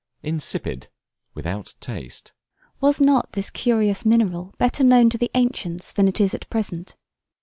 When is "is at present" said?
6.19-6.95